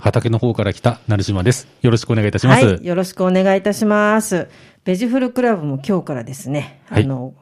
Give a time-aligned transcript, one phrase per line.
[0.00, 1.68] 畑の方から来た成島です。
[1.82, 2.64] よろしくお願いいたします。
[2.64, 4.48] はい、よろしくお願いいたします。
[4.84, 7.34] ベジフルクラブも今日からですね、はいあの、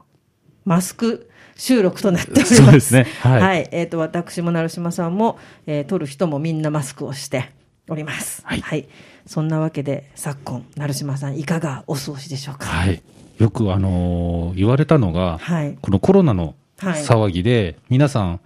[0.64, 2.56] マスク収録となっております。
[2.56, 7.52] そうですねはいえっ、と、私も成島さんも、えー撮る人もみんなマスクをして
[7.88, 8.42] おります。
[8.44, 8.88] はい
[9.26, 12.66] そんなわけで、昨今、成島さん、いかがお過ごしでしょうか？
[12.66, 13.02] はい。
[13.38, 18.40] よくあのー言われたのが、はいこのコロナのはい騒ぎで、皆さん、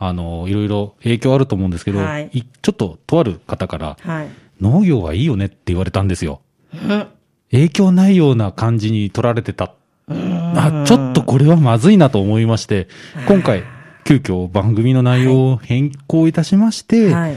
[0.00, 4.28] あのーいろいろ影響あると思うんですけど、はいいちょっととある方から、はい。
[4.60, 6.40] 農業はいいよねって言われたんですよ。
[6.74, 7.06] うん
[7.52, 9.74] 影響ないような感じに取られてた。
[10.08, 12.88] あ、ちょっとこれはまずいなと思いまして、
[13.26, 13.64] 今回、
[14.04, 17.36] 急遽番組の内容を変更いたしまして、はい。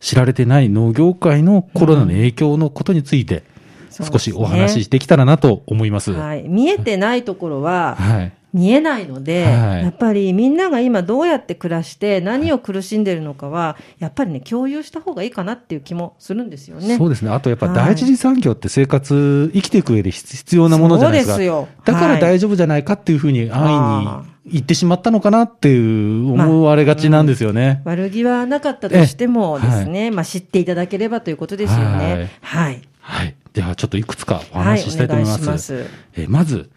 [0.00, 3.44] 知られてない農業界のコロナの影響のことについて、
[3.90, 6.12] 少しお話しできたらなと思います。
[6.12, 6.42] ははい。
[6.46, 8.32] 見えてないところは、い。
[8.54, 16.96] 見えないので、はいやっぱりみんなが今どうやって暮らして何を苦しんでるのかは、やっぱりね、共有した方がいいかなっていう気もするんですよね。
[16.96, 17.30] そうですね。
[17.30, 21.32] あとやっぱはい第一次産業って生活、生きていく上で必必要なものじゃないですか。
[21.32, 27.82] そうですよだからはい大丈夫じゃないかっていうふうに安あ易に言ってしまったのかなっていう思われがちなんですよね。
[27.84, 32.30] 悪気はなかったとしてもええですね、まあ知っていただければということですよね。
[32.40, 32.80] はい。
[33.00, 33.34] はい。
[33.52, 35.42] ではちょっといくつかおはい、話ししたいと思います。
[35.42, 35.86] お願いします。
[36.16, 36.70] えーまず、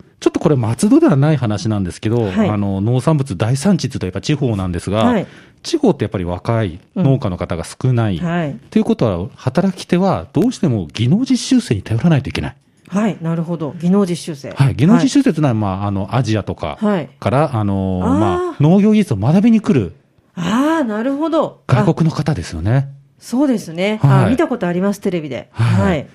[0.48, 5.28] これ松戸ではない話なんですけど、はいあの、農産物大産地といえば地方なんですが、はい
[5.64, 8.20] 地方ってやっぱり若い農家の方が少ない。
[8.20, 8.56] はい。
[8.70, 12.56] ということは、働き手はどうしても技能実習生に頼らないといけない。
[12.88, 13.74] はい、なるほど。
[13.78, 14.52] 技能実習生。
[14.52, 14.76] はい。
[14.76, 19.94] 技能実習生というのは、まあ、あの、アジアとかはいから、あの、あーまあ、農業技術を学びに来る
[20.36, 21.64] ああ、なるほど。
[21.68, 22.88] あ外国の方ですよね。
[23.20, 24.00] そうですね。
[24.02, 25.50] はいあ見たことあります、テレビで。
[25.52, 26.08] はいはい。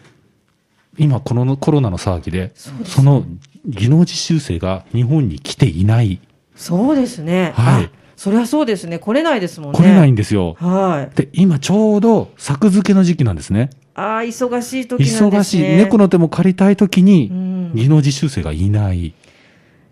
[0.98, 3.25] 今、このコロナの騒ぎで、そうですねその
[3.66, 6.20] 技能実習生が日本に来ていない。
[6.54, 7.53] そうですね。
[7.54, 7.91] はいあ
[8.22, 9.00] それはそうですね。
[9.00, 9.78] 来れないですもんね。
[9.81, 10.54] 来れないんですよ。
[10.60, 11.16] はい。
[11.16, 13.70] で、今ちょうど作付けの時期なんですね。
[13.94, 15.28] ああ、忙しい時なんですね。
[15.28, 15.76] 忙しい。
[15.76, 19.12] 猫の手も借りたい時にうん、技能実習生がいない。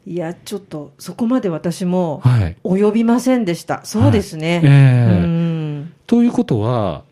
[0.07, 2.57] いや、ちょっと、そこまで私も、はい。
[2.63, 3.81] 及びませんでした。
[3.83, 4.59] そうですね。
[4.59, 5.93] はいええうん。
[6.07, 7.03] ということは、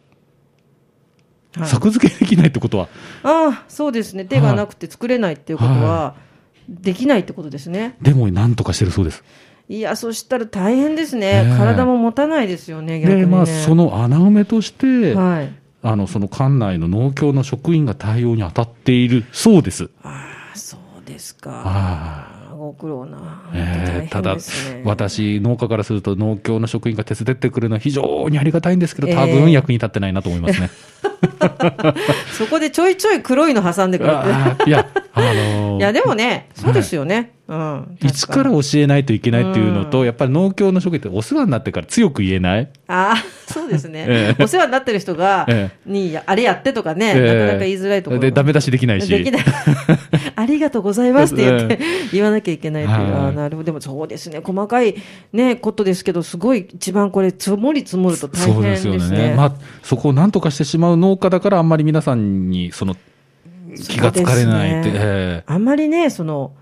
[1.58, 2.88] はい作付けできないってことは、
[3.22, 4.24] ああ、そうですね。
[4.24, 6.14] 手がなくて作れないっていうことは、
[6.68, 7.96] できないってことですね。
[8.02, 9.24] でもなんとかしてるそうです。
[9.68, 11.26] いや、そしたら大変ですね。
[11.26, 13.20] ええ体も持たないですよね、逆に、ね。
[13.22, 15.52] で、まあ、その穴埋めとして、はい。
[15.82, 19.90] あの、その館内の農協の職員が対応に当たっているそうです。
[20.02, 21.50] ああ、そうですか。
[21.50, 23.50] はご苦労な。
[23.54, 24.36] えーただ
[24.84, 30.70] 私、農家からすると農協の職員が手伝ってくるのは非常にありがたいんですけど、多え分え役に立ってないなと思いますね。
[32.32, 34.10] そこでちょいちょい黒いの挟んでくる
[34.66, 37.32] いや、あのー いや、でもね、そうですよね。
[37.48, 37.98] うん。
[38.02, 44.04] いつから教えないといけないっていうのと、うんやっぱり農協の職員ってお世話になってから強く言えないああ、そうですね。
[44.08, 48.20] ええお世話になってる人が、えに、あれやってとかね、ええなかなか言いづらいところ。
[48.20, 49.08] で、ダメ出しできないし。
[49.08, 49.44] できない。
[50.36, 51.78] ありがとうございますって言って、
[52.12, 52.96] 言わなきゃいけないという。
[52.96, 53.66] はいあーなるほど。
[53.66, 54.40] でもそうですね。
[54.44, 54.94] 細かい
[55.32, 58.94] ね、ことですけど、すごい一番これ、積もり積もると大そう変でですすね。
[58.96, 59.34] よね。
[59.36, 59.52] まあ、
[59.82, 62.96] そこを何とかしてしまう農家だから、あんまり皆さんに、その、
[63.76, 64.92] 気がつかれないって。
[64.92, 66.52] ねえあんまりね、その、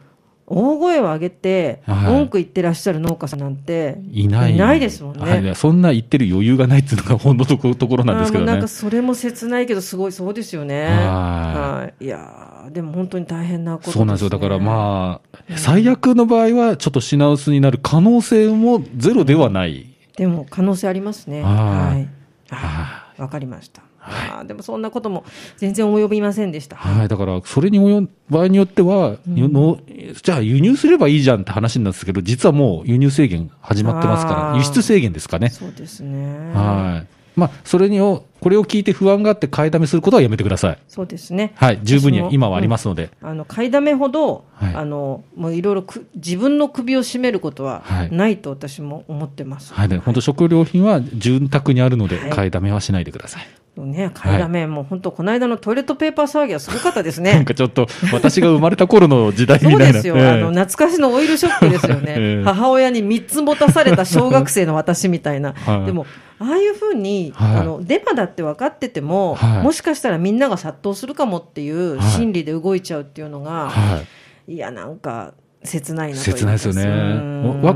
[0.48, 4.54] 大声を上げて、はい文句言ってらっしゃる農家さんなんて、えいない。
[4.54, 5.20] いないですもんね。
[5.20, 8.68] はいそんな言ってる余裕がないっていうのが本当のところところなんですけどねなんか。
[8.68, 10.84] それも切ないけど、すごいそうですよね。
[10.84, 12.04] はいはい。
[12.04, 13.92] いやーでも本当に大変なことね。
[13.92, 14.30] そうなんですよ。
[14.30, 19.96] だからまあ、最悪の場合はちょっと品薄になる可能性もゼロではない。
[20.16, 21.42] でも可能性ありますね。
[21.42, 23.82] はいわかりました。
[24.06, 25.24] あーでもそんなことも
[25.56, 26.76] 全然及びませんでした。
[26.76, 27.08] はい。
[27.08, 29.78] だから、それに及ん場合によっては、の
[30.22, 35.50] じゃあ輸入すればいいじゃんって話なんですけど、実はもう輸入制限始まってますから、輸出制限ですかね。
[35.50, 36.52] そうですね。
[36.54, 37.16] はい。
[37.36, 40.78] まあ、それにを、これを聞いて不安があって買いだめすることはやめてください。
[40.88, 41.52] そうですね。
[41.56, 41.80] はい。
[41.82, 43.10] 十分に今はありますので。
[43.20, 49.74] あの買いだめほど、はいあのもういろいろく自分の首を絞めることははいないと私も思ってます。
[49.74, 49.88] はい。
[49.88, 53.42] で、本当食料品は潤沢にあるので、はい買いだめはしないでください。
[53.84, 57.44] ね、買いだめ、もう本当、この間のトイレットペーパー騒ぎはすごかったです なんね。
[57.44, 59.92] かちょっと、私が生まれた頃の時代みそうたいな。
[59.92, 60.28] ですよ、ええ。
[60.30, 62.44] あの懐かしのオイルショックですよね、 ええ。
[62.44, 65.86] 母親に3つ持たされた小学生の私みたいな、 はい。
[65.86, 66.06] でも、
[66.38, 67.56] ああいうふうに、はい。
[67.58, 69.62] あのデマだって分かってても、はい。
[69.62, 72.10] もしかしたらみんなが殺到するかもっていうはい。
[72.12, 74.00] 心理で動いちゃうっていうのが、は
[74.48, 74.54] い。
[74.54, 75.34] い、や、なんか、
[75.64, 76.82] 切ないなと切ないですよね。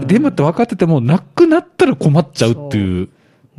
[0.06, 3.08] デマって分かってても、なくなったら困っちゃうっていう。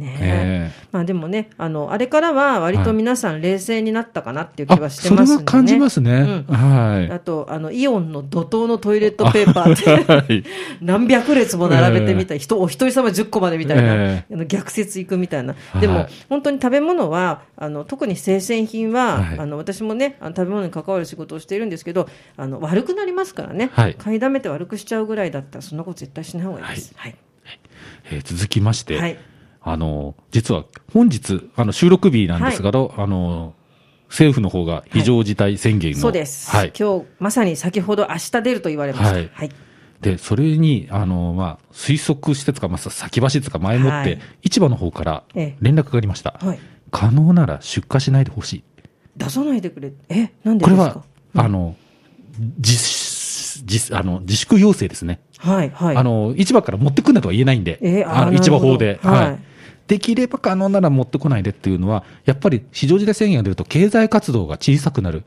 [0.02, 5.38] ねええまあでもね、あの、あれからは割と皆さん冷静になったかなっていう気はあ、してますね。
[5.38, 6.44] は感じますね。
[6.50, 9.74] はあと、あの、イオンの怒涛のトイレットペーパーい。
[9.74, 10.44] って、はい。
[10.82, 15.54] 何百列も並べてみたい、人、お一人様10個までみたいな、えあの逆説いくみたいな。
[15.54, 23.70] いでも、本当に食べ物は、あの、特に生鮮品は、はいあの、私もね、あの食べ物に関わる仕事をしているんですけど、あの、悪くなりますからね。
[23.74, 26.94] はい買いだめて悪くしちゃうぐらいだったら、そんなこと絶対しない方がいいです。
[26.96, 27.16] はい。
[28.12, 29.18] えー続きまして、はい。
[29.64, 32.72] あの、実は本日、あの、収録日なんですが、あ
[33.08, 33.54] の、
[34.10, 36.50] 政府の方が非常事態宣言の、そうです。
[36.50, 36.74] はい。
[36.78, 39.14] 今日、まさに先ほど明日出ると言われました。
[39.14, 39.52] はいはい。
[40.02, 46.40] で、それに、あの、まあ、推測してつか、まあ、先走ってつか前もって、はい市場の方からええ連絡がありました。
[46.42, 46.60] はい。
[46.90, 48.64] 可能なら出荷しないでほしい。
[49.16, 49.94] 出さないでくれ。
[50.10, 50.96] え、なんでこれですか？
[51.36, 51.76] は、あの、
[52.58, 55.22] 自、自、あの、自粛要請ですね。
[55.38, 55.96] はい、はい。
[55.96, 59.00] あの、市場から持ってくんなとは言えないんで、えーあの、市場法で。
[59.04, 59.51] はい。
[59.92, 65.26] できれば可能なら持ってこないでっていうのは、やっぱり市場時代宣言が出ると経済活動が小さくなる。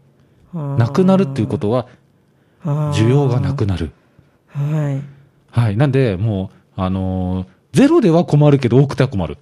[0.55, 1.87] なくなるっていうことは、
[2.65, 3.91] 需要がなくなる。
[4.55, 4.59] と。
[4.59, 5.03] はい。
[5.51, 5.77] はい。
[5.77, 9.37] なんで、もう、あのーゼロでは困るけど、多くては困る。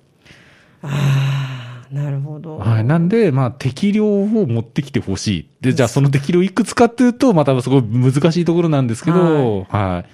[0.83, 2.57] ああ、なるほど。
[2.57, 2.85] はい。
[2.85, 5.49] なんで、まあ、適量を持ってきてほしい。
[5.61, 10.11] で、じゃあ、その適量いくつかっていうと、またすごい難しいところなんですけど、はい。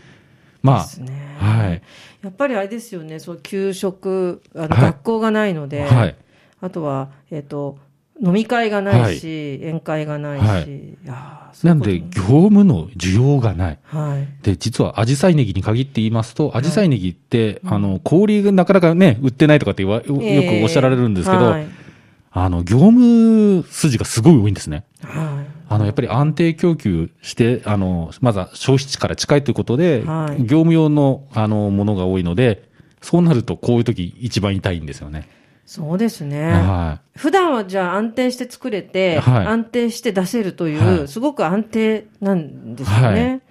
[0.63, 1.83] まですねあ、はい。
[2.23, 6.17] やっぱりあれですよね、そう給食、あのはい学校がないので、はい。
[6.61, 7.79] あとは、えっ、と、
[8.21, 10.99] 飲み会がないし、宴会がないし、はい
[11.65, 13.79] ないんで、業務の需要がない。
[13.85, 14.45] はい。
[14.45, 21.67] で、実は、アジサイネギに限って言いますと、アジサイネギって、あの、氷がなかなかね、売ってないとかってよくおっしゃられるんですけど、はい。
[22.31, 24.85] あの、業務筋がすごい多いんですね。
[25.03, 32.69] はいあの、やっぱり安定供給して、あの、まずは消費地から近いということで、はい業務用の、あの、ものが多いので、
[33.03, 35.29] そうなると、こういう時一番痛いんですよね。
[35.67, 36.51] そうですね。
[36.51, 43.43] は普段はじゃあ安定して作れて、はい安定して出せるという、はいすごく安定なんですよね。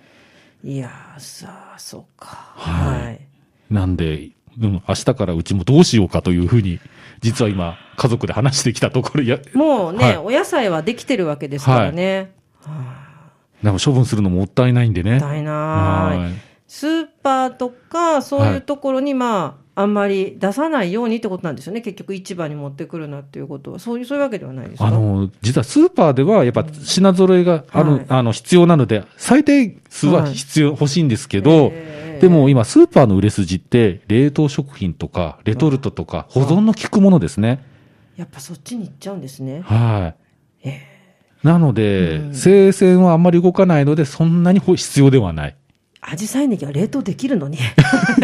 [0.63, 2.53] い、やーさあ、そうか。
[2.55, 3.21] はいはい。
[3.69, 3.73] い。
[3.73, 6.79] なんで、うん、明日からうちもどうしようかというふうに、
[7.21, 12.31] 実は今、家族で話してきたところ、いや、もうね、はいお野菜はできてるわけですからね。
[12.61, 13.31] は
[13.63, 15.03] でも処分するのもったいないんでい。
[15.03, 15.11] ね。
[15.11, 16.17] もったいない。
[16.19, 21.79] はいスーパーとか、そういうところに、まあ、あんまり出さないようにってことなんですよね。
[21.79, 23.79] 結局市場に持ってくるなっていうことは。
[23.79, 24.87] そういう、そういうわけではないですか？
[24.87, 37.63] あの、実はスーパーではやっぱ品揃えがある、はいあの、必要なので、最低数は必要、欲しいんですけど、えーでも今スーパーの売れ筋って、冷凍食品とか、レトルトとか、保存の効くものですね。
[38.15, 39.61] やっぱそっちに行っちゃうんですね。
[39.61, 40.13] は
[40.63, 40.69] い。
[40.69, 40.81] え
[41.43, 45.55] なので、うん生鮮はあんまり動かないので、そんなにほ必要ではない。
[46.01, 47.57] アジサイネギは冷凍できるのに。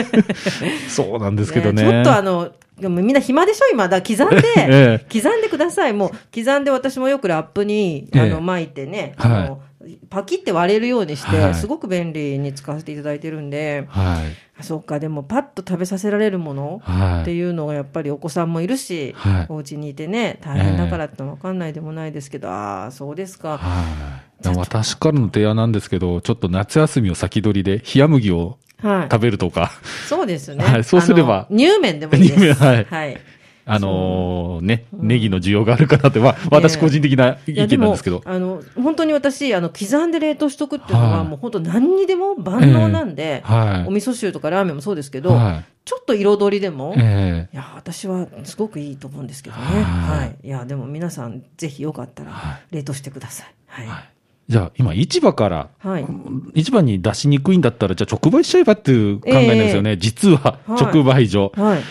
[0.88, 1.81] そうなんですけどね。
[1.84, 3.88] ちょっとあの、でもみんな暇でしょ今。
[3.88, 5.94] だ刻んで、 え刻んでください。
[5.94, 9.62] もう、刻んで私もよくラップに、あええの、巻いてね、あの、
[10.10, 14.36] パキって割れるようにして、はいすごく便利に使わせていただいてるんで、はい。
[14.60, 17.22] あそうか、でもパッと食べさせられるものはい。
[17.24, 23.58] っていうのがやっぱりお子さんもいるし、はいお家にいてね、大変だからって分かんないでもないですけど、ああ、そうですか。
[23.58, 24.56] はい。
[24.56, 29.08] 私からの提案なんですけど、ちょっと夏休みを先取りで、冷麦をはい。
[29.10, 29.72] 食べるとか、
[30.10, 30.63] そうですね。
[30.63, 32.62] はいそうすれば乳麺でもいいです。
[32.62, 33.18] はいはい。
[33.65, 38.22] あのーね、ネギの需要があるかなって、まあ、私個人的な意見なんですけど。
[38.25, 45.65] あの、本当に私、あの、刻んで冷凍しとくっていうのは、はいもう本当何にでも万能なんで、はいお味噌汁とかラーメンもそうですけど、はい。
[45.86, 49.63] ちょっと彩りでも、いえや、私はすごくいいと思うんですけどね。
[49.63, 50.48] はいはい。
[50.48, 53.53] いや、でも皆さん、ぜひよかったはら、冷凍してください。
[53.67, 53.86] はい。
[53.86, 54.10] えはい。
[54.50, 56.05] じゃあ、今、市場から、はい。
[56.53, 59.98] 市場に出しにくいんだったら、じゃあ直売しちゃえばっていう考えなんですよね。
[59.98, 61.51] 実は、はい直売所。
[61.55, 61.82] はい。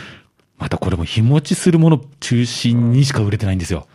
[0.63, 3.89] またこれも日持ちするもの中心にしか売れてないんですよ。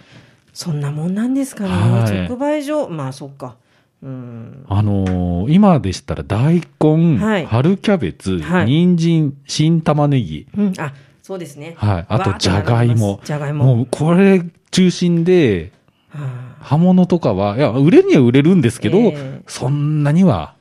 [0.52, 1.70] そんなもんなんですかね。
[1.70, 3.56] はい直売所、まあ、そっか。
[4.04, 4.66] うん。
[4.68, 10.94] あのー今でしたら大根、はい春キャベツ、はい人参、新玉ねぎ、うん、あ、
[11.24, 11.74] そうですね。
[11.78, 12.06] はい。
[12.10, 13.22] あと、じゃがいも。
[13.24, 13.78] じゃがいも。
[13.78, 15.72] もう、これ中心で、
[16.10, 20.56] は刃物とかは、いや、売れるには売れるんですけど、ええそんなには、あ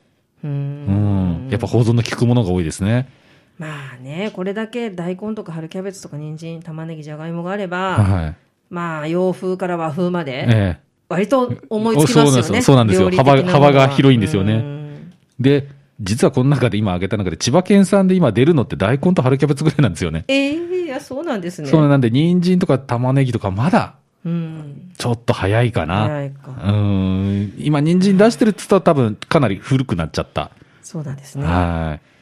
[0.45, 3.09] ううんん、やっぱ保存の効くものが多いですね。
[3.57, 8.35] まあね、これだけ大根とか春キャベツとか人参、玉ねぎ、じゃがいもがあれば、はい。
[8.69, 12.61] まあ、洋風から和風まで、ええ割と思いつきますよね。
[12.61, 15.69] そうなんですよ幅幅が広いんですよねうんで、
[16.01, 20.25] 実はこの中で今挙げた中で、千葉県産で今出るのって大根と春キャベツぐらいなんですよね。
[20.27, 21.67] ええいや、そうなんですね。
[21.69, 23.95] そうなんで、人参とか玉ねぎとかまだ
[24.25, 24.91] うん。
[24.97, 26.07] ちょっと早いかな。
[26.07, 26.51] 早いか。
[26.65, 27.53] うん。
[27.57, 30.51] 今、人参出してるって言ったら多分かなり古くなっちゃった。
[30.81, 31.45] そうなんですね。
[31.45, 32.16] はい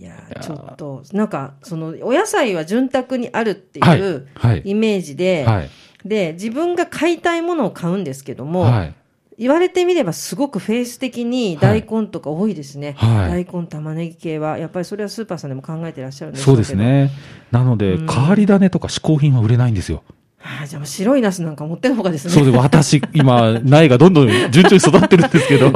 [0.00, 5.16] やや、ちょっと、なんか、その、お野菜は潤沢にあるってはいいうはいイメージい。
[5.16, 5.70] で、はい。
[6.04, 8.94] で、自分が買いたいものを買うんですけども、はい。
[9.36, 12.94] 言われてみればすごくフェース的に大根とか多いですね。
[12.96, 16.56] はい大根、玉ねぎ系は、やっぱりそれはスーパーさんでも考えてらっしゃるんでしょそう。
[16.56, 17.10] ですね。
[17.50, 20.02] なので、うん変わり種とか嗜好品は売れないんですよ。
[20.40, 22.34] ああじゃあ白いナスなんか持ってるほうがですね。
[22.34, 25.72] そうで、私、今、苗がどんどん順調に育ってるんですけど、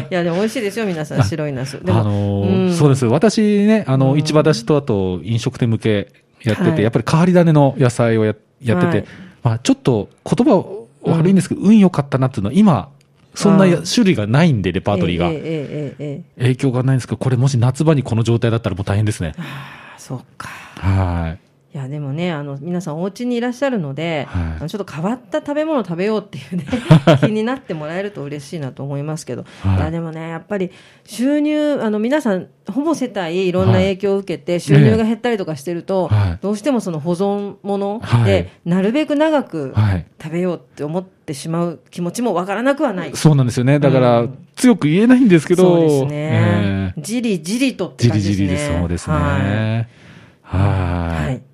[0.10, 1.80] いや、でも美味しいですよ、皆さん、白いナス。
[1.86, 3.06] あのーうん、そうです。
[3.06, 9.04] 私ね、あの、市場出しとあと飲食店向けやってて、やっぱり変わり種の野菜をややってて、はい、
[9.42, 10.64] まあ、ちょっと言葉
[11.02, 12.88] 悪いんですけど、うん、運良かったなっていうのは、今、
[13.34, 15.28] そんな種類がないんで、レパートリーが。
[16.38, 19.34] 影響がないんですけど、これもし夏場にこの状態だったらもう大変ですね。
[19.38, 20.48] ああ、そっか。
[20.48, 21.51] はい。
[21.74, 26.66] いや、でもね、あの、皆さんお家にいらっしゃるので、はいあのちょっと変わった食べ物を食べようっていうね、
[27.20, 30.70] 気になってもらえると嬉しいなと思いますけど、はいい、や、でもね、やっぱり
[31.04, 40.06] 収入、あの、皆さん、ほぼ世帯いろんな影響を受けて、収入が減ったりとかしてると、はいどうしてもその保存物はいで、なるべく長くはい。
[40.22, 43.10] 食べようって思ってしまう気持ちもわからなくはない。
[43.14, 43.78] そうなんですよね。
[43.78, 47.00] だから、うん強く言えないんですけど、そうですえねえ。
[47.00, 48.44] じりじりとってじ感じですね。
[48.44, 48.78] りじりです。
[48.78, 49.88] そうですね。
[50.42, 51.51] はい。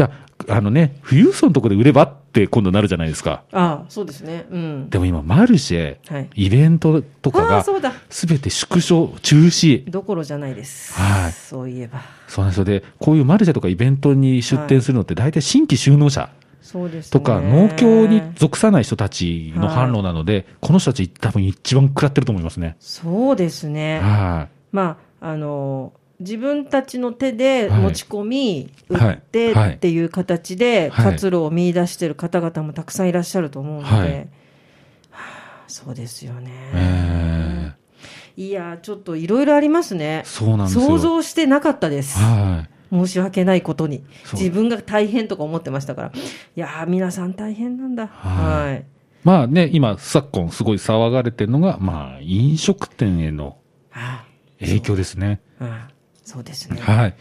[0.00, 0.08] はい。
[0.08, 0.12] はい。
[0.46, 3.44] じゃあ、あのね、富裕層のところで売ればって今度なるじゃないですか。
[3.52, 4.46] ああ、そうですね。
[4.50, 4.90] うん。
[4.90, 6.30] でも今、マルシェ、はい。
[6.34, 7.64] イベントとかが。
[8.10, 9.88] すべて縮小、中止。
[9.90, 10.94] どころじゃないです。
[10.94, 12.02] はいそういえば。
[12.28, 12.64] そうなんですよ。
[12.64, 16.30] で、こういうマルシェとかイベントに出店するのって、大体新規就農者
[16.62, 17.10] そうですね。
[17.10, 22.76] とか、農協に属さない人たちの販路なので、この人たち多分一番食らってると思いますね。
[22.80, 24.00] そうですね。
[24.00, 34.26] はまあ、あの、自分たちの手ではい持ち込み、はい売ってはいっていう形ではい活路を見出してる方々もたくさんいらっしゃると思うので、はいは
[35.10, 36.50] あそうですよね。
[36.50, 36.52] い。
[36.74, 37.72] え
[38.36, 40.28] いや、ちょっといろいろありますねー、。
[40.28, 40.86] そうなんですよ。
[40.86, 42.18] 想像してなかったです。
[42.18, 42.94] はい。
[42.94, 44.04] 申し訳ないことに。
[44.32, 46.08] 自分が大変とか思ってましたから。
[46.08, 46.12] い
[46.54, 48.06] やー、皆さん大変なんだ。
[48.06, 48.84] はいはい。
[49.24, 53.56] まあね、今、昨今すごい騒がれてるのが、まあ、飲食店への
[53.92, 54.24] あ
[54.60, 55.40] 影響ですね。
[55.60, 55.88] あ
[56.24, 56.80] そうですね。
[56.80, 57.14] はい。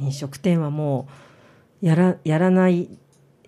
[0.00, 1.06] 飲食店はも
[1.82, 2.88] う、やら、やらない、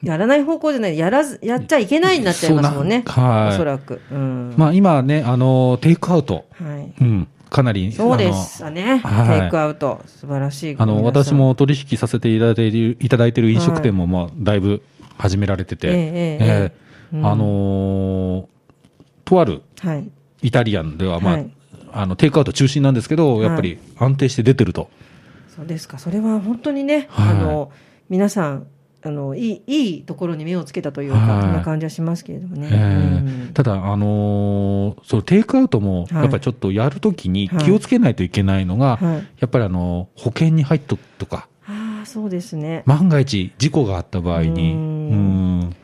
[0.02, 3.04] やらない方向じゃない、やらず、やっちゃいけないになっちゃいますもんね。
[3.06, 4.00] はいおそらく。
[4.11, 4.54] うん。
[4.56, 6.92] まあ今ね、あの、テイクアウト、はい。
[7.00, 8.99] うん、かなり、そうですね。
[8.99, 10.02] はいテイクアウト。
[10.06, 10.76] 素晴らしい。
[10.78, 11.32] あの、私。
[11.34, 14.82] も取引させていただいている、いただいている飲食店も、まあ、だいぶ
[15.18, 18.46] 始められてて、ええええええうんあのー
[19.25, 20.11] とあるはい。
[20.42, 21.53] イタリアンでは、まあ、はい
[21.97, 24.89] あの、テイクアウト中心なんですけど、やっぱり安定して出てると。
[25.49, 25.99] そうですか。
[25.99, 27.29] それは本当にね、はい。
[27.31, 27.71] あの、
[28.09, 28.67] 皆さん、
[29.03, 31.43] あの、いい、いいところに目をつけたというか、はい。
[31.43, 32.69] そんな感じはしますけれどもね。
[32.73, 33.47] ええ。
[33.47, 33.53] うん。
[33.53, 36.23] ただ、あのーそのテイクアウトも、はい。
[36.23, 39.17] やっぱりちょっとやるときに気をつけないといけないのが、はい。
[39.41, 42.83] やっぱりあの、保険に入っとくとか、ああ、そうですね。
[42.87, 45.59] 万が一事故があった場合に、ううん。
[45.61, 45.77] ん、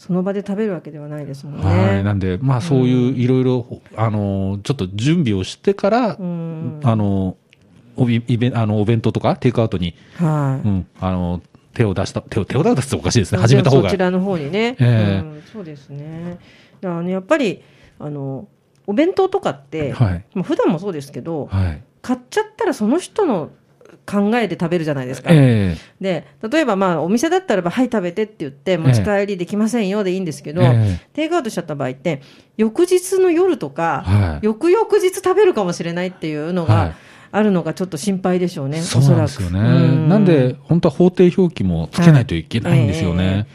[0.00, 1.62] その場で食べるわけではないですもんね。
[1.62, 2.02] はい。
[2.02, 3.66] なんで、まあそういういろいろ、
[3.96, 6.80] あのーちょっと準備をしてから、うん。
[6.82, 10.66] あのーおびイベンあのお弁当とかテイクアウトに、はい。
[10.66, 11.42] うん、あのー
[11.74, 13.42] 手を出した、手を、手を出すっておかしいですね。
[13.42, 13.94] 始めた方がそ。
[13.94, 14.74] ちらの方にね。
[14.80, 16.38] ええうん、そうですね。
[16.82, 17.62] あのやっぱり、
[17.98, 18.48] あの、
[18.86, 20.24] お弁当とかって、はい。
[20.32, 21.82] まあ普段もそうですけど、はい。
[22.00, 23.50] 買っちゃったらその人の
[24.06, 25.30] 考えで食べるじゃないですか。
[25.32, 32.22] えで、例えばまあお店だったらば、はい食べてって言って、持ち帰りできませんよでいいんですけえど、えテイクアウトしちゃった場合って、
[32.56, 34.46] 翌日の夜とえか、はい。
[34.46, 36.94] 翌々日食べるかもしれないっていうのはいが
[37.32, 39.18] あるのがちょっと心配でしょうね、そうおそらく。
[39.18, 39.60] なんですよね。
[39.60, 43.46] うなんで、本当は法定表記もつけないといけないんですよね。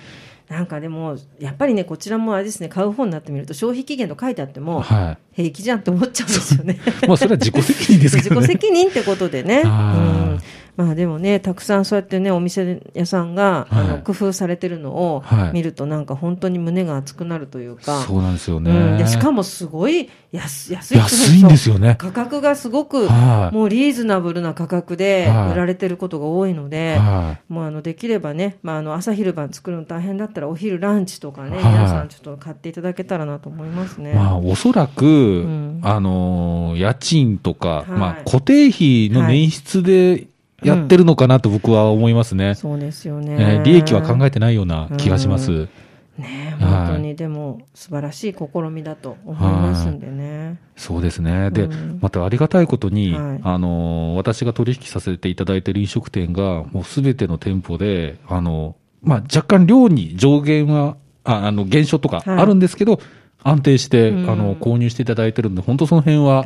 [0.49, 6.79] なんかでも、やっぱりね、こちらもあれですね、買う本になってみると、消費期限と書いてあっても、は平気じゃんって思っちゃうんですよね。
[7.03, 7.07] い。
[7.07, 8.41] まあ、それは自己責任ですけどね。
[8.47, 9.61] 自己責任ってことでね。
[9.63, 10.41] うはいん
[10.77, 15.53] まあでもね、たくさんそうやってね、お店屋さんが、あのはい工夫されてるのをはい。
[15.53, 19.07] 見ると、なんか本当に胸が熱くなるというか、そうなんですようん。
[19.07, 21.95] しかもすごい安安い安いんですよね。
[21.97, 23.55] 価格がすごく、はい。
[23.55, 25.51] もうリーズナブルな価格ではい。
[25.53, 31.73] 売られてることが多いので、はもうあのできればね、まあ、あの朝昼晩作るの大変だったらお昼ランチとかね、はい。
[31.73, 34.11] 皆さんちょっと買っていただけたらなと思いますね。
[34.11, 34.15] い。
[34.15, 35.79] まあ、おそらく、ん。
[35.83, 37.89] あのー、家賃とか、はい。
[37.91, 40.27] まあ、固定費の捻出で
[40.63, 42.55] やってるのかなと僕は思いますね。
[42.55, 43.37] そうですよね。
[43.39, 45.51] えー利益は考えてないような気がします。
[45.51, 45.69] う
[46.17, 50.59] ねえ本当にでも素晴らしい試みだと思いますんでね。
[50.77, 51.51] そうですね。
[51.51, 62.99] で、うんまたありがたいことに、はいあのー、私が取引させていただいている飲食店が、もうすべての店舗で、あの、まあ、若干量に上限は、ああの、減少とかはいあるんですけど、
[63.43, 66.45] 安定して、うんあの、購入していただいてるんで、本当その辺は、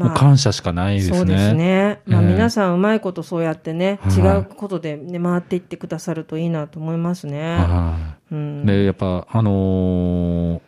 [0.00, 1.16] ああ感謝しかないですね。
[1.16, 2.00] そうですね。
[2.06, 7.56] まあ、ええ皆さんうまいことそうやってね、はい違うことで、ね、回っていってくださるといいなと思いますね。
[7.56, 10.60] はいうん、で、やっぱ、あのー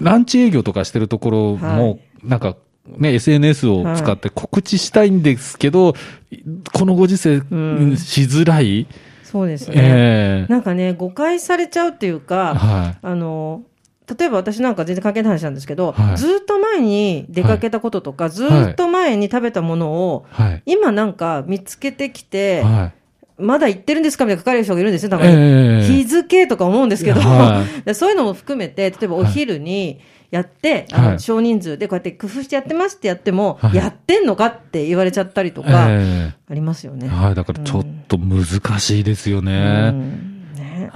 [0.00, 5.94] ランチ営業とかしてるところも、はいなんか、ね、SNS を使って告知したいんですけど、
[6.72, 8.86] このご時世、んしづらい。
[9.24, 9.74] そうですね。
[9.76, 12.98] ええなんかね、誤解されちゃうっていうか、はい。
[13.00, 13.62] あの、
[14.18, 20.62] 例えば私なんか全然関係ない話なんですけど、はいずっと前に出かけたこととか、ずっと前に食べたものを、はい。
[20.66, 22.92] 今なんか見つけてきて、は
[23.38, 23.42] い。
[23.42, 25.32] まだ行ってるんですかみたいな書かれる人がいるんですよ、たまに。
[25.32, 27.20] ええ日付とか思うんですけど、
[27.94, 30.00] そういうのも含めて、例えばお昼に
[30.30, 37.06] やって、あのはい少人数でこうやって工夫してやってますってやっても、はいやってんのかって言われちゃったりとか、えありますよね。
[37.06, 37.34] えはい。
[37.34, 38.44] だからちょっと難
[38.78, 39.90] しいですよね。
[39.94, 40.29] うん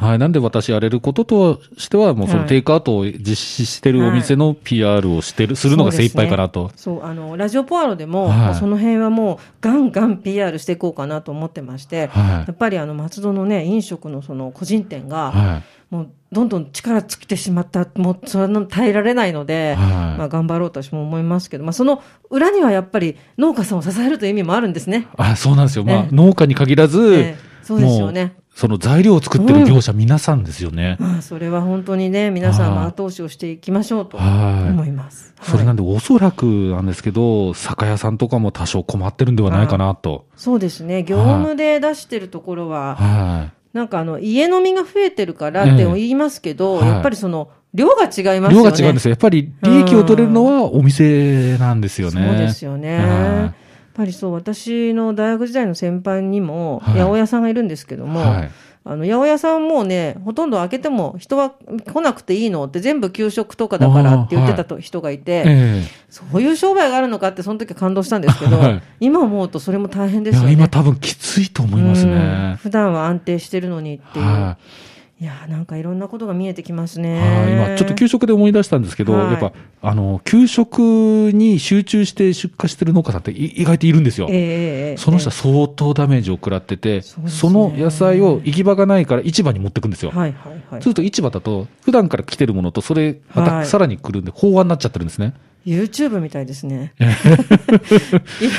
[0.00, 0.18] ねはい。
[0.18, 2.42] なんで私やれることとしては、もうそはい。
[2.42, 6.70] のテイクアウトを実施してるお店の PR をしてる、するのが精一杯かなと。
[6.76, 8.38] そう、あの、ラジオポアロでも、はい。
[8.38, 12.30] まあその辺はもう、ガンガン PR していこうかなと思ってまして、はい。
[12.32, 20.18] やっぱりあの、松戸のね、飲食のその個人店が、はもう、どんどん力尽きてしまった、もう、それの耐えられないので、はい。
[20.18, 25.06] まあ、頑張ろうと私も思いますけど、まあ、その裏にはやっぱり農家さんを支えるという意味もあるんですね。
[25.16, 25.84] あ、そうなんですよ。
[25.84, 30.96] まあね、農家に限らず、ねそうですよねその材料を作ってる業者皆さんですよね。
[31.00, 35.34] まあ、それは本当にね、皆さんのはい後押しをしていきましょうとはい思います。
[35.42, 40.26] それなんで、で、おそらくなんですけど、酒屋さんとかも多少困ってるんではないかなと。
[40.36, 48.40] そうですね、業務で出してるところは、はなんかあの、家飲みが増えてるからって言いますけど、ええはいやっぱりその、量が違いい。
[48.40, 48.62] ますよね。
[48.62, 49.10] 量が違うんですよ。
[49.10, 52.28] やっぱり利益を取れるのはお店なんですよね。
[52.28, 53.52] そうですよね。
[53.94, 56.98] ぱりそう、私の大学時代の先輩にも、はい。
[56.98, 58.50] 八百屋さんがいるんですけども、はい。
[58.86, 61.54] あの、八百屋さんもうね、ほとんど開けても人は
[61.90, 65.82] 来なくていいのって全部給食とかだからって言ってたと、人がいて、ええ。
[66.10, 68.82] そういう商売があるのかってその時は感動したんですけど、はい。
[69.00, 70.52] 今思うとそれも大変ですよね。
[70.52, 72.14] 今多分きついと思いますうん。
[72.14, 72.58] ね。
[72.60, 77.02] 普段は安定してるのにっていう。、はいやー、なんかいろんなことが見えてきますい。
[77.02, 77.20] ね。
[77.20, 77.52] はい。
[77.52, 84.28] 今、ちょっと給食で思い出したんですけど、はいやっぱ、あの、給食に集中して出荷してる農家さんってい意外といるんですよ。
[84.30, 90.10] ええええその人は相当ダメージを食らってて、そうですねその野菜を行き場がないから市場に持ってくんですよ。
[90.10, 90.88] はいはいはいそうす。
[90.88, 95.34] ると市場だと、普段から来てるものと、それ、まはいたさらに来るんで、飽和になっちゃってるんですね。
[95.66, 96.92] YouTube みたいですね。
[96.98, 97.08] 今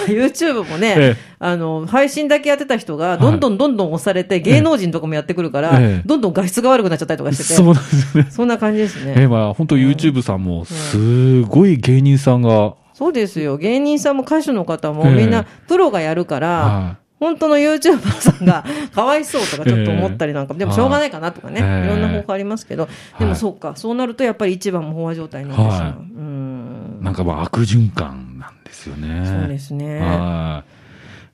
[0.07, 1.17] YouTube もね、ええ。
[1.39, 6.01] あの、配信だけやってた人が、どんどんどんどん押されて、芸能人とかもやってくるから、ええ。
[6.05, 8.27] どんどん画質が悪くなっちゃったりとかしてて、そうなんですね。
[8.29, 9.27] そんな感じですえね。
[9.27, 13.57] まあ、本当 YouTube さんも、すごい芸人さんが、そうですよ。
[13.57, 15.13] 芸人さんも歌手の方もええ。
[15.15, 21.85] みんなプロがやるから、は本当の YouTuber さんがかわいそうとかちょっと思ったりなんか、でもしょうがないかなとかね、ええ。
[21.85, 22.89] いろんな方法ありますけど、
[23.19, 25.81] でもそうか、そうなるとやっぱり一番も飽和状態になってしまう。
[25.81, 25.93] はい。
[25.93, 26.41] うん。
[26.43, 26.44] い。
[27.05, 29.25] なんかまあ、悪循環なんですよね。
[29.41, 29.99] そうですね。
[29.99, 30.63] は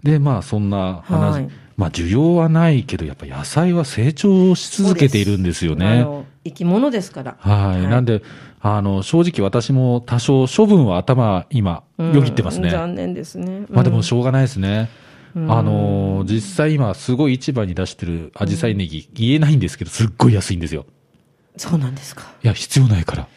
[0.03, 0.05] い。
[0.05, 6.01] で、まあ、そんな話、はいまあ、需要はないけど、やっぱ野菜は成長し続けているんですよあね。
[6.01, 7.38] の生き物ですから。
[7.39, 7.81] はい。
[7.88, 8.21] なんで、
[8.60, 12.69] あの、正直私も多少処分は頭、今、うんよぎってますね。
[12.69, 13.65] 残念ですね。
[13.69, 14.89] まあでもうんしょうがないですね。
[15.36, 20.86] うんあのー実際今すごい市場に出してるアジサイネギ、言えないんですけど、すっごい安いんですよ。
[21.55, 22.23] そうなんですか。
[22.43, 23.27] いや、必要ないから。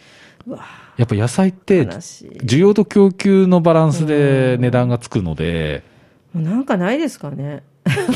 [0.47, 0.65] うわ
[0.97, 1.83] やっぱ野菜って。
[1.85, 5.83] 需要と供給のバランスで値段がつくので、
[6.33, 7.63] もうなんかないですかね。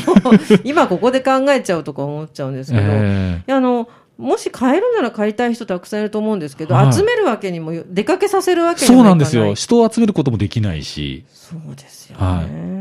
[0.63, 2.83] 今ここで考えちゃうとか思っちゃうんですけど。
[2.83, 3.87] いえやあの、
[4.17, 9.03] もし買えるなら買いたい人たくさんいると思うんですけど、はい集めるわけにも、出かけさせるわえけにもいかない。
[9.03, 9.53] そうなんですよ。
[9.53, 11.23] 人を集めることもできないし。
[11.31, 12.25] そうですよね。
[12.25, 12.79] はい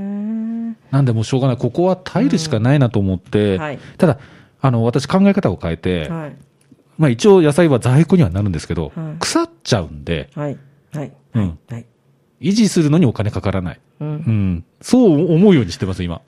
[0.91, 1.57] なんでもうしょうがない。
[1.57, 3.79] ここは耐えるしかないなと思って、はい。
[3.99, 4.19] ただ、
[4.61, 6.37] あの、私考え方を変えて、はい。
[6.99, 10.59] まあ一応野菜は在庫にはなるんですけど、はい腐っちゃうんで、はい。
[10.93, 11.13] はい。
[11.35, 11.87] うんはい。
[12.41, 13.81] 維持するのにお金かからない。
[14.01, 14.65] うんうん。
[14.81, 16.21] そう思うようにしてます、今。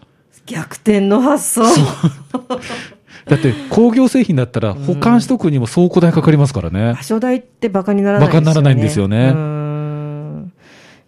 [0.47, 1.63] 逆転の発想。
[3.27, 7.03] だって工業製品だったら保管しとくにも倉庫代かかりますからね場。
[7.03, 8.45] 所代ってバカにならないですよね。
[8.45, 10.53] バカにならないんですよねうーん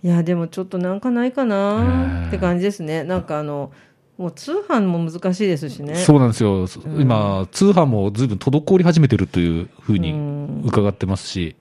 [0.05, 3.05] いや、でもちょっとなんかないかなって感じですね。
[3.05, 3.71] なんかあの、
[4.23, 5.97] もう通販も難しいですしね。
[5.97, 6.69] そうなんですよ。
[6.99, 11.57] 今、通販もずいぶん滞り始めてるというふうにうん伺ってますし。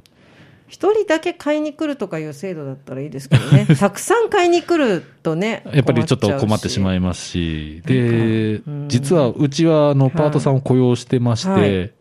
[0.67, 3.65] 一人だけ買いに来るとかいう制度だったらいいですけどね。
[3.75, 5.63] たくさん買いに来るとね。
[5.73, 11.91] やっぱりちょっと困ってしまいいますし、で実はうちはあのパートさんを雇用してまして、はい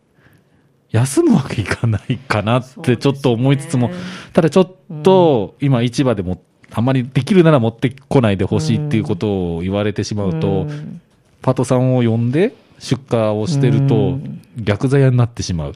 [0.91, 3.93] 休むわけいかないかなってちょっと思いつつも、ね
[4.33, 11.01] ただちょっと今市場でもあまりできるなら持ってこないでほしいっていうことを言われてしまうと、ん
[11.41, 15.75] パートさんを呼んで出荷をしてるうとん逆ザヤになってしまう。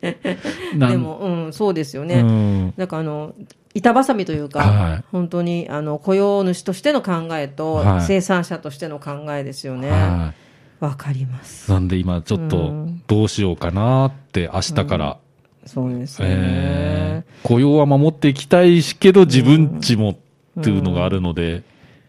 [0.00, 2.20] でも、うん、そうですよね。
[2.20, 3.34] うんなんかあの、
[3.74, 9.90] 板挟みというか、はい本当にあの雇用主としての考えと、はい生産者としての考えですよね。
[9.90, 11.70] はいわ、かります。
[11.70, 15.18] なんで今ちょっとうんどうしようかなって明日から、
[15.66, 16.34] そうですよね。
[16.38, 16.96] えー
[17.42, 20.10] 雇用は守っていきたいしけど自分ちも
[20.58, 21.62] っていうのがあるので、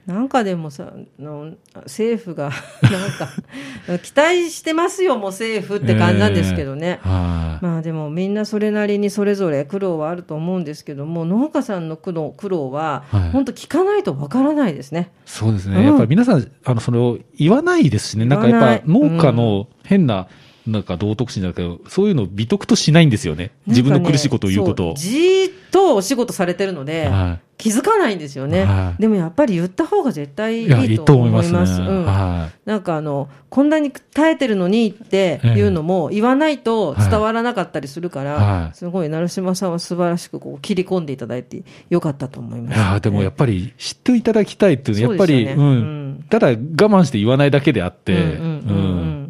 [0.08, 2.46] なんかでもさ、あの政府が、
[2.82, 7.00] なんか、期待してますよ、もう政府って感じなんですけどね。
[7.04, 15.12] はいまあでもみんなそれなりにそれぞれ苦労はあると思うんですけども、農家さんの苦労苦労ははい、本当聞かないとわからないですね。
[15.26, 15.78] そうですね。
[15.78, 18.26] うんやっぱり皆さん、あの、それを言わないですしね。
[18.26, 20.28] なんかやっぱ農家の変な、
[20.68, 23.52] なんか道徳心じゃなくて、そういうのを美徳としないんですよね。
[23.68, 24.94] 自分の苦しいことを言うことを。
[24.96, 28.66] じーっとお仕事されてるので、は気づかないんですよね。
[28.66, 30.94] はいでもやっぱり言った方が絶対い。
[30.94, 31.82] いとと思いま思いますす。
[31.82, 31.88] ね。
[31.88, 42.62] うんはなんかあの、こんなに耐えてるのにっていうのも言わないと伝わらなかったりするから、はいすごい成島さんは素晴らしくこう切り込んでいただいてよかったと思いい。
[42.62, 46.26] ます、いや、でもやっぱり知っていただきたいっていうのは、やっぱり、そうううんん。
[46.30, 49.27] ただ我慢して言わないだけであって、うんうんうんうん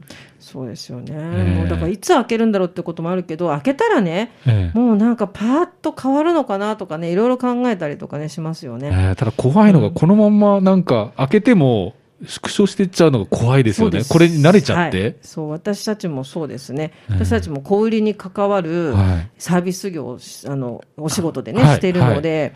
[0.58, 8.90] そうですよね、もうだからいつ開けるんだろうってこともあるけど、開けたらね、ええもうなんかパーッと変わるのかなとかね、いろいろ考えたりとかね、しますよね。
[8.92, 11.94] えーただ怖いのが、このまんまなんか開けても
[12.26, 14.02] 縮小していっちゃうのが怖いですよね。
[14.10, 15.02] これに慣れちゃって。
[15.04, 16.92] はいそう、私たちもそうですね。
[17.12, 20.18] ええ私たちも小売りに関わるはいサービス業
[20.48, 22.54] あの、お仕事でね、はいしてるので、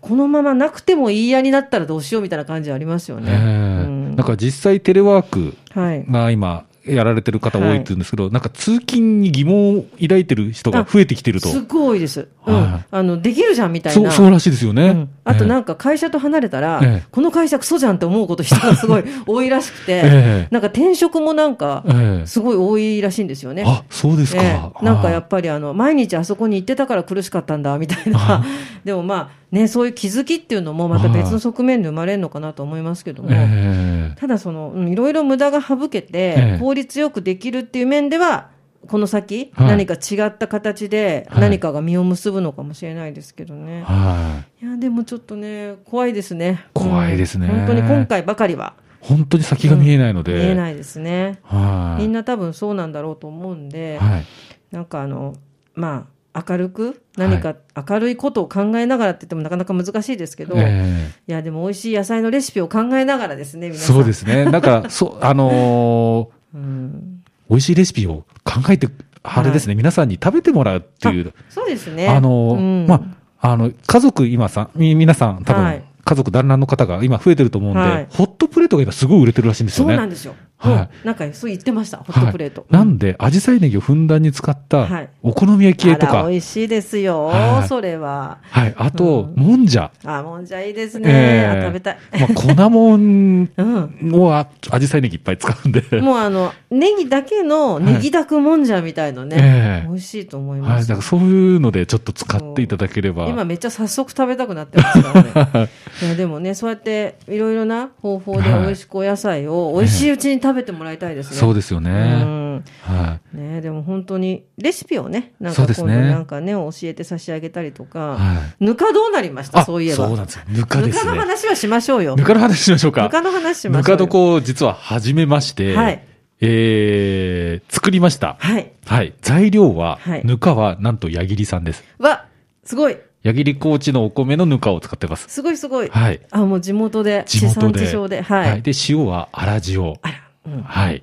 [0.00, 3.30] このままなくてもいいやになったらどうしようみたいな感じはありますよね。
[3.30, 6.04] ええうんなんか実際テレワークはい。
[6.10, 11.48] が今、やられてる方多いって言うんですけど、なんか通勤に疑問を抱いてる人が増えてきてると。
[11.48, 12.28] すっごい多いです。
[12.46, 12.54] うん。
[12.54, 14.10] はいあの、できるじゃんみたいな。
[14.10, 14.88] そう、そうらしいですよね。
[14.88, 23.64] うんあとなんか、か会社と離れたら、ええこの会社クソじゃんって思うこと人がすごい多いらしくて、 ええなんか転職もなんかええすごい多いらしいんですよね。
[23.66, 24.42] あ、そうですか。
[24.42, 28.44] ええなんかやはっぱりあの毎日あそこに行ってたから苦しかったんだみたいなは、
[28.84, 38.50] でもまあね、そういう気づきっていうのもまた別の側面で生まれるのかなと思いますけども、ええただその、うんいろいろ無駄が省けてええ効率よくできるっていう面では、
[38.88, 43.82] この先、はい何か違った形ではい何かが実を結ぶのかもしれないですけどね。
[43.82, 44.64] はい。
[44.64, 46.66] いや、でもちょっとね、怖いですね。
[46.74, 50.34] 怖いですねうん本当に今回ばかりは本当に先が見えないので。
[50.34, 51.38] 見えないですね。
[51.44, 52.02] はい。
[52.02, 54.24] みんな多分そうなんだろうと思うんで、はい。
[54.72, 55.34] なんかあの、
[55.74, 56.15] まあ、
[56.48, 57.56] 明るく、何か
[57.88, 63.96] 明るいことを考えながらって言ってもなかなか難しいですけど、いえや、でも美味しい野菜のレシピを考えながらですね、え皆さん。
[63.96, 64.44] そうですね。
[64.44, 67.22] なんか、 そう、あのーうん。
[67.48, 68.88] 美味しいレシピを考えて、
[69.22, 71.32] あれですね、皆さんに食べてもらうっていう。
[71.48, 72.08] そうですね。
[72.08, 79.94] あの、うんまあ、あの、家族今さん、み皆さん多分、はい家族団らんの方が今増えてると思うんで、はいホットプレートが今すごい売れてるらしいんですそよね。
[79.94, 80.36] うなんですよ。
[80.58, 82.62] はいうんなんかそう言ってました、ホットプレート。
[82.62, 88.38] はいなんで、アジサイネギをふんだんに使ったはい、お好み焼きとか、あら美味しいですよ、はいそれは。
[88.42, 89.90] はい、あと、うんもんじゃ。
[90.04, 91.08] あ、もんじゃいいですね。
[91.08, 91.98] ええあ食べたい。
[92.20, 94.14] まあ、粉もんうん。
[94.14, 96.00] をあアジサイネギいっぱい使うんで。
[96.00, 100.88] もうあの、ネギだけのネギだくもんじゃみたいのね、ええ美味しいと思いはい、ます。
[100.88, 103.26] だからそういうのでちょっと使っていただければ。
[103.28, 105.68] 今めっちゃ早速食べたくなってますからね。
[106.02, 111.36] いやでもね、そうやっていろいろな方法で美味しくお野菜を美味しいうちに食べてもらいたいですね。
[111.36, 111.90] そうですようね。
[111.90, 117.86] んはねでも本当にレシピをね、なんか今度なんかね、教えて差し上げたりとい。
[117.86, 118.64] か、はい。
[118.64, 119.64] ぬかどうなりました？
[119.64, 119.96] そういえば。
[119.96, 120.42] そうなんですよ。
[120.48, 121.18] ぬかですぬかのね。
[121.20, 122.16] 話はしましょうよ。
[122.16, 123.02] ぬかの話しましょうか。
[123.02, 123.98] ぬかの話しまぬしょうよ。
[123.98, 126.04] か床を実は始めまして、はい
[126.40, 128.36] えー、作りました。
[128.38, 128.72] はい。
[128.84, 129.14] はい。
[129.22, 131.84] 材料は、はいぬかはなんと矢切さんです。
[131.98, 132.26] わ、
[132.64, 132.96] すごい。
[133.22, 135.26] 矢切高知のお米のぬかを使ってます。
[135.28, 135.88] すごいすごい。
[135.88, 136.20] はい。
[136.30, 137.86] あ、もう地元で、地地産元で。
[137.86, 138.20] 地消で。
[138.22, 138.62] はい。
[138.62, 139.94] で、塩は粗塩。
[140.02, 140.14] あら、
[140.46, 140.62] うん。
[140.62, 141.02] はい。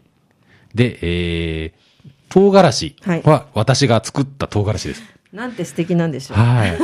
[0.74, 1.72] で、えー、
[2.30, 5.04] 唐辛子はいは私が作った唐辛子です。
[5.32, 6.38] なんて素敵なんでしょう。
[6.38, 6.78] はい。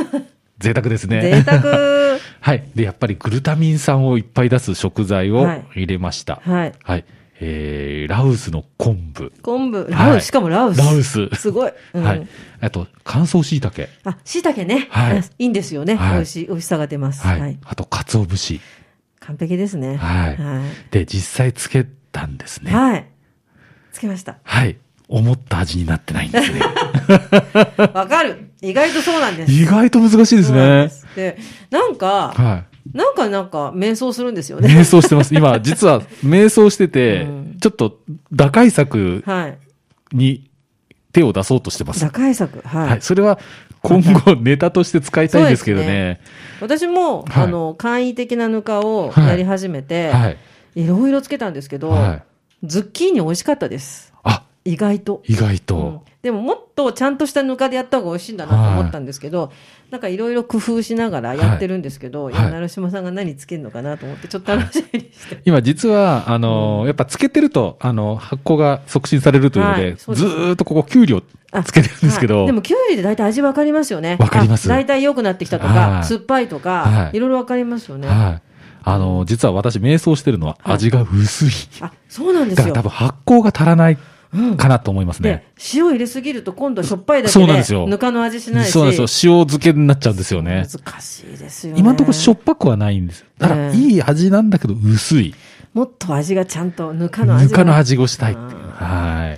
[0.58, 1.22] 贅沢ですね。
[1.42, 1.62] 贅沢。
[2.40, 2.64] はい。
[2.74, 6.40] で、やっぱりグルタミン酸をいっぱい出す食材をはい入れました。
[6.44, 6.72] はい。
[6.82, 7.04] はい。
[7.42, 9.32] えー、ラウスの昆布。
[9.42, 10.78] 昆布、はいラウス、しかもラウス。
[10.78, 11.28] ラウス。
[11.34, 11.72] すごい。
[11.94, 12.26] うんはい。
[12.60, 13.88] あと、乾燥椎茸。
[14.04, 14.88] あ、椎茸ね。
[14.90, 15.94] はいあ いいんですよね。
[15.96, 17.26] はい美味しい、美味しさが出ます。
[17.26, 17.38] は。
[17.38, 17.56] はいい。
[17.64, 18.60] あと、鰹節。
[19.20, 19.96] 完璧ですね。
[19.96, 22.66] はいはで、実際つけたんですい。
[22.66, 22.72] ね。
[22.72, 23.06] はい。
[23.92, 24.38] つけました。
[24.42, 24.76] はい。
[25.08, 26.60] 思った味になってないんですね。
[27.92, 28.50] わかる。
[28.62, 29.52] 意外とそうなんです。
[29.52, 31.36] 意外と難しいですねで。
[31.70, 34.62] なんか、はなんかなんか、瞑想するんですよい。
[34.62, 34.68] ね。
[34.68, 35.34] 瞑想してます。
[35.34, 37.98] 今、 実は瞑想しててうん、ちょっと
[38.32, 39.58] 打開策はい。
[40.12, 40.48] に
[41.12, 42.10] 手を出そうとしてます打。
[42.10, 42.60] 開策。
[42.64, 42.88] はい。
[42.90, 43.02] はい。
[43.02, 43.38] それは
[43.82, 46.20] 今後ネタとして使いたいんですけどそうですね。
[46.60, 50.36] 私も、はいあの、簡易的なぬかをはいやり始めて、はい。
[50.74, 52.22] いろいろつけたんですけど、はい。
[52.64, 54.12] ズッキーニ美味しかったです。
[54.22, 55.22] あ、意外と。
[55.26, 56.04] 意外うんと。
[56.22, 59.50] でももっとちゃんとしたぬかでやった方が美味しいんだなと思ったんですけど、
[59.90, 65.40] なんかいろいろ工夫しながらやってるんですけど、はいいや、成島さんが何つけるのかなと思って、ちょっと楽しみにして。
[65.46, 74.18] 今実は、あのーやっぱつけてると、あの、発酵が促進されるというので、はいですずーっとここ、きゅうりをあつけてるんですけど、はいでも、きゅうりで大体味わかりますよね。
[74.20, 78.08] わかりますあ大体良くなってきたとか、はい酸っぱいとか、はいいろいろわかりますよね。
[78.08, 78.49] はい。
[78.82, 81.50] あのー実は私、瞑想してるのははい味が薄い。
[81.80, 82.82] あ、そうなんですよだから多。
[82.82, 83.98] 分発酵が足らない
[84.32, 88.70] うんかなと思いますでね。、塩入れすぎると今度しょっぱいだけでそうなんですよ、ぬかの味しないし。
[88.70, 89.32] そうなんですよ。
[89.34, 90.66] 塩漬けになっちゃうんですよね。
[90.70, 91.80] 難しいですよね。
[91.80, 93.24] 今のところしょっぱくはないんです。
[93.38, 95.34] だから、ええいい味なんだけど薄い。
[95.74, 97.50] もっと味がちゃんと、ぬかの味が。
[97.50, 99.36] ぬかの味をしたいいは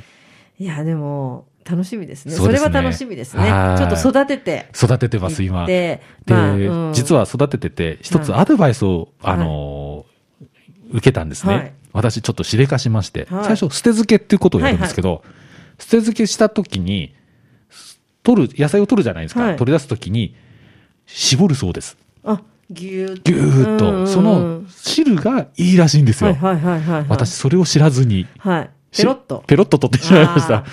[0.58, 0.62] い。
[0.62, 2.34] いや、でも、楽しみですね。
[2.34, 3.50] それは楽しみですね。
[3.50, 4.68] はいちょっと育てて。
[4.74, 5.66] 育ててます、今。
[5.66, 10.12] で、で、まあうん実は育ててて、一つアドバイスを、あのー
[10.92, 11.54] 受けたんですね。
[11.54, 15.22] はい私ちょっとしでかしまして、はい最初捨て漬けっていうことをやるんですけど、
[15.78, 17.14] 捨て漬けした時に、
[18.22, 19.42] 取る、野菜を取るじゃないですか。
[19.42, 20.34] はい取り出す時に、
[21.06, 21.98] 絞るそうです。
[22.24, 23.88] あ、ぎゅーっぎゅーっと。
[23.88, 26.30] うんうんうんその汁がいいらしいんですよ。
[26.30, 27.06] はいはいはいはいはい。
[27.08, 28.70] 私、それを知らずに、はい。
[28.96, 29.44] ペロッと。
[29.46, 30.64] ペロッと取ってしまいました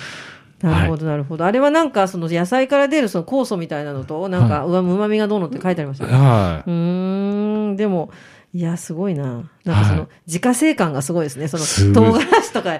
[0.62, 1.44] なるほど、なるほど。
[1.46, 6.12] あれはなんか、その野菜から出るその酵素みたいなのと、なんか、うわ、旨味がどうのって書いてありましたね。
[6.12, 6.70] はい。
[6.70, 8.10] うーん、でも、
[8.52, 9.48] いや、すごいな。
[9.64, 11.48] なんかその、はい自家製感がすごいですね。
[11.48, 12.78] その、唐辛子とか、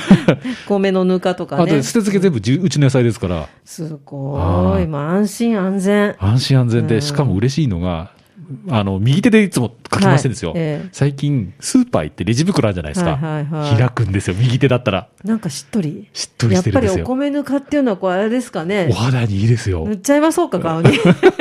[0.68, 1.82] 米のぬかとかあと、ね。
[1.82, 4.40] 捨て漬け全部うちの野菜ですから、すごい。
[4.40, 6.14] はいまあ、安心安全。
[6.18, 8.10] 安心安全で、うんしかも嬉しいのが、
[8.70, 10.52] あの、右手でいつも書き回してるんですよ。
[10.52, 13.16] はいええ最近、スーパー行ってレジ袋あるじゃないですか。
[13.16, 15.08] はいはいはい開くんですよ、右手だったら。
[15.24, 16.08] なんかしっとり。
[16.12, 17.04] しっとりやっぱりおしてるんですよ。
[17.06, 18.94] 米ぬかっていうのは、こう、あれですかねお。
[18.94, 19.92] 肌にいいですよ塗。
[19.92, 20.90] っちゃいまそうか、顔に。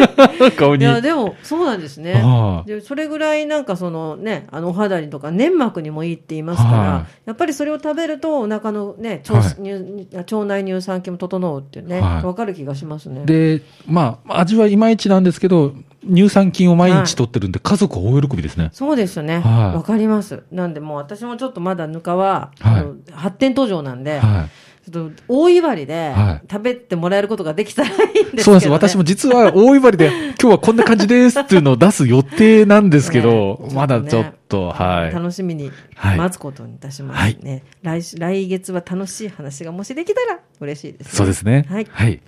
[0.58, 0.84] 顔に。
[0.84, 2.14] いや、でも、そうなんですね。
[2.14, 13.26] はでそれぐらいなんかそのね、あのお肌にとか粘膜にもいいって言いますから、はいやっぱりそれを食べるとお腹のね、腸,、はい乳腸内乳酸菌も整うっていうね、はいわかる気がしますね。
[13.26, 15.74] で、まあ、味はいまいちなんですけど、
[16.06, 18.70] 乳酸菌を毎日取ってるんで、家族は大喜びですね。
[18.74, 19.40] そうですよね。
[19.40, 20.44] はいわかります。
[20.52, 24.50] なんでもう私もちょっとまだぬかは、はい発展途上なんで、は
[24.90, 28.40] ちょっと大威張りではい食べてもらえることができたらいいんですけど、ね。
[28.40, 28.44] い。
[28.44, 28.70] そうなんです。
[28.70, 30.08] 私も実は大威張りで、
[30.40, 35.14] 今日はこんな感じですっていうのを出す予定なんですけど、ねまだちょっと、はい。
[35.14, 37.64] 楽しみにはい待つことにいたしますね。
[37.82, 41.12] 来週来月は楽しい話がもしできたら嬉しいですね。
[41.14, 41.66] そうですね。
[41.70, 42.22] はいはい。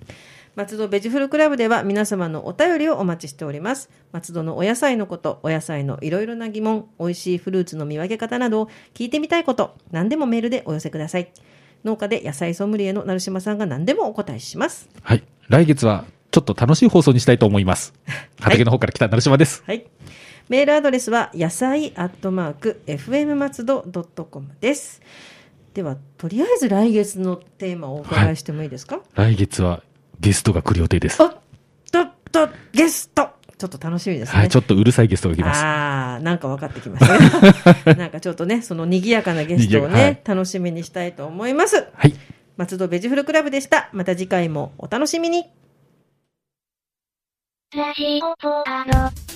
[0.60, 3.88] 松戸ベジフルクラブでは皆様のお便りをお待ちしております。
[4.12, 11.32] 松戸のお野菜のこと、お野菜のいろいろな疑問、美味しいフルーツの見分け方などを聞いてみたいこと、何でもメールでお寄せください。
[11.82, 14.90] 農家で野菜ソムリエの成島さんが何でもお答えします。
[15.02, 15.24] はい。
[15.48, 17.94] 来月は、ちょっと楽しい放送にしたいと思います。
[18.38, 19.62] 畑の方から来た成島です。
[19.66, 19.86] はい。
[20.50, 23.80] メールアドレスは、野菜アットマーク、fm 松戸
[24.30, 25.00] .com です。
[25.72, 29.82] では、とりあえず来月のテーマをお伺いしてもいいですか、来月は
[30.20, 31.22] ゲストが来る予定です。
[31.22, 31.36] おっ
[31.90, 33.30] とっと、ゲスト
[33.60, 34.38] ちょっと楽しみですね。
[34.38, 34.48] はい。
[34.48, 35.62] ちょっとうるさいゲストが来ます。
[35.62, 37.94] ああ、なんか分かってきましたね。
[37.98, 41.88] なんかちょっとね、その賑やかなゲストをね、賑やか楽しみにしたいと思います。
[41.94, 42.14] はい。
[42.56, 43.90] 松戸ベジフルクラブでした。
[43.92, 45.44] また次回もお楽しみに。
[47.76, 49.29] ラジオポアロ。